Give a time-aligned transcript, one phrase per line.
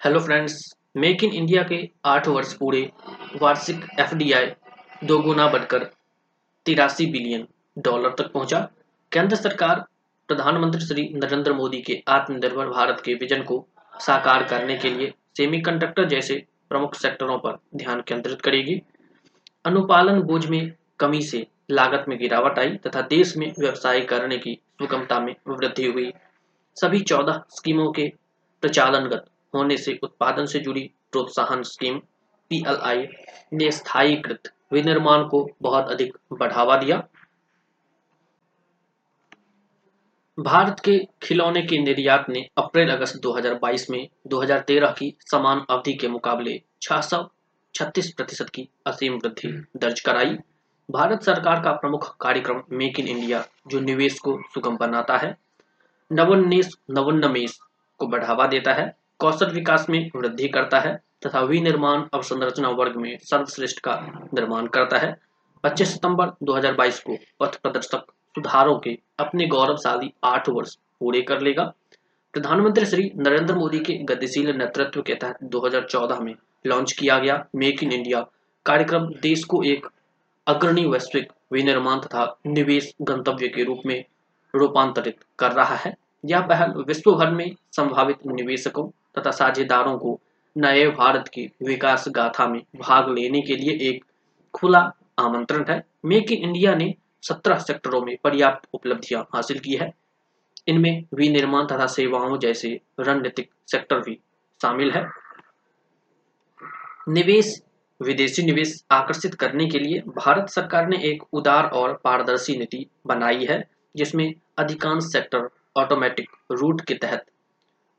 [0.00, 2.80] Hello friends make in India के आठ वर्ष पूरे
[3.42, 4.46] वार्षिक एफडीआई
[5.04, 5.84] दो गुना बढ़कर
[6.66, 7.46] तिरासी बिलियन
[7.78, 8.60] डॉलर तक पहुँचा।
[9.12, 9.84] केंद्र सरकार,
[10.28, 13.56] प्रधानमंत्री श्री नरेंद्र मोदी के आत्मनिर्भर भारत के विजन को
[13.94, 16.36] साकार करने के लिए सेमीकंडक्टर जैसे
[16.68, 18.80] प्रमुख सेक्टरों पर ध्यान केंद्रित करेगी।
[19.64, 24.54] अनुपालन बोझ में कमी से लागत में गिरावट आई तथा देश में व्यवसाय करने की
[24.54, 26.12] सुगमता में वृद्धि हुई।
[26.76, 28.08] सभी चौदह स्कीमों के
[28.62, 31.98] प्रचालनगत होने से उत्पादन से जुड़ी प्रोत्साहन स्कीम,
[32.50, 33.06] पीएलआई,
[33.52, 37.02] ने स्थायीकृत विनिर्माण को बहुत अधिक बढ़ावा दिया।
[40.38, 46.08] भारत के खिलौने के निर्यात ने अप्रैल अगस्त 2022 में 2013 की समान अवधि के
[46.08, 46.62] मुकाबले
[47.74, 50.36] छत्तीस प्रतिशत की असीम वृद्धि दर्ज कराई।
[50.90, 55.36] भारत सरकार का प्रमुख कार्यक्रम मेक इन इंडिया, जो निवेश को सुगम बनाता है,
[56.12, 57.58] नवोन्मेष नवोन्मेष
[57.98, 60.94] को बढ़ावा देता है। कौशल विकास में वृद्धि करता है
[61.26, 63.94] तथा विनिर्माण अवसंरचना वर्ग में सर्वश्रेष्ठ का
[64.34, 65.16] निर्माण करता है।
[65.64, 71.72] 25 सितंबर 2022 को पथ प्रदर्शक सुधारों के अपने गौरवशाली आठ वर्ष पूरे कर लेगा।
[72.32, 76.34] प्रधानमंत्री श्री नरेंद्र मोदी के गतिशील नेतृत्व के तहत 2014 में
[76.66, 78.20] लॉन्च किया गया मेक इन इंडिया
[78.66, 79.86] कार्यक्रम देश को एक
[80.46, 84.04] अग्रणी वैश्विक विनिर्माण तथा निवेश गंतव्य के रूप में
[84.54, 90.20] रूपांतरित कर रहा है। यह पहल विश्व भर में संभावित निवेशकों तथा साझेदारों को
[90.56, 94.04] नए भारत की विकास गाथा में भाग लेने के लिए एक
[94.54, 99.92] खुला आमंत्रण है। मेक इन इंडिया ने सत्रह सेक्टरों में पर्याप्त उपलब्धियाँ हासिल की है।
[100.68, 104.18] इनमें विनिर्माण तथा सेवाओं जैसे रणनीतिक सेक्टर भी
[104.62, 105.06] शामिल है।
[107.08, 107.62] निवेश,
[108.00, 113.44] विदेशी निवेश आकर्षित करने के लिए भारत सरकार ने एक उदार और पारदर्शी नीति बनाई
[113.44, 113.62] है,
[113.96, 117.24] जिसमें अधिकांश सेक्टर ऑटोमेटिक रूट के तहत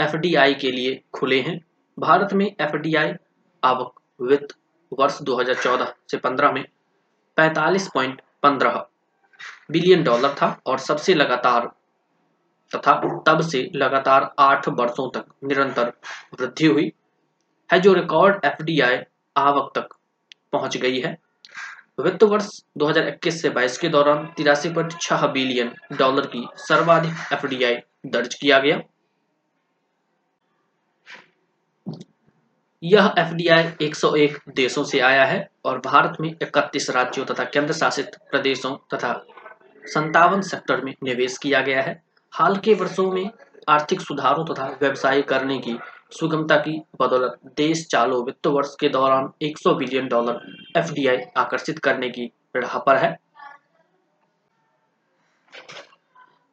[0.00, 1.60] एफडीआई के लिए खुले हैं।
[1.98, 3.12] भारत में एफडीआई
[3.64, 4.56] आवक वित्त
[4.92, 6.64] वर्ष 2014 से 15 में
[7.36, 8.88] 45.15
[9.70, 11.70] बिलियन डॉलर था और सबसे लगातार
[12.76, 12.92] तथा
[13.26, 15.92] तब से लगातार आठ वर्षों तक निरंतर
[16.40, 16.92] वृद्धि हुई
[17.72, 18.98] है, जो रिकॉर्ड एफडीआई
[19.36, 19.88] आवक तक
[20.52, 21.18] पहुँच गई है।
[22.00, 28.58] वित्त वर्ष 2021 से 22 के दौरान तिरासी बिलियन डॉलर की सर्वाधिक एफडीआई दर्ज किया
[28.58, 28.80] गया।
[32.82, 38.16] यह एफडीआई 101 देशों से आया है और भारत में 31 राज्यों तथा केंद्र शासित
[38.30, 39.12] प्रदेशों तथा
[39.84, 43.30] संतावन सेक्टर में निवेश किया गया है। हाल के वर्षों में
[43.68, 45.78] आर्थिक सुधारों तथा व्यवसाय करने की
[46.10, 50.40] सुगमता की बदौलत देश चालू वित्त वर्ष के दौरान 100 बिलियन डॉलर
[50.76, 53.16] एफडीआई आकर्षित करने की राह पर है।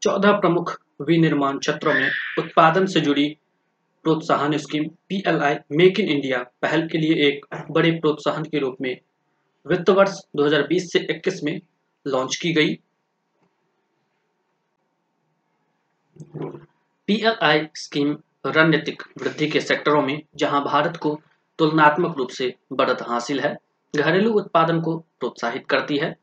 [0.02, 2.10] चौदह प्रमुख विनिर्माण क्षेत्रों में
[2.40, 3.38] उत्पादन से जुड़ी
[4.04, 8.98] प्रोत्साहन scheme PLI make in India, पहल के लिए एक बड़े प्रोत्साहन के रूप में
[9.68, 11.62] वित्त वर्ष 2020 से 21 में
[12.08, 12.80] लॉन्च की गई।
[17.08, 21.22] पीएलआई स्कीम रणनीतिक वृद्धि के सेक्टरों में, जहाँ भारत को
[21.60, 23.58] तुलनात्मक रूप से बढ़त हासिल है,
[23.96, 26.16] घरेलू उत्पादन को प्रोत्साहित करती है।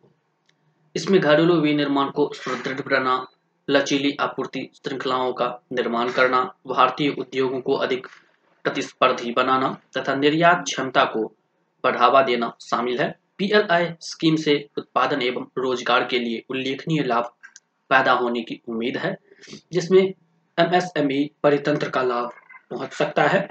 [0.97, 3.27] इसमें घरेलू विनिर्माण को सुदृढ़ बनाना
[3.69, 8.07] लचीली आपूर्ति श्रृंखलाओं का निर्माण करना, भारतीय उद्योगों को अधिक
[8.65, 11.25] प्रतिस्पर्धी बनाना तथा निर्यात क्षमता को
[11.85, 17.33] बढ़ावा देना शामिल है। पीएलआई स्कीम से उत्पादन एवं रोज़गार के लिए उल्लेखनीय लाभ
[17.91, 19.17] पैदा होने की उम्मीद है,
[19.73, 20.03] जिसमें
[20.59, 22.31] एमएसएमई परितंत्र का लाभ
[22.71, 23.49] पहुँच सकता है।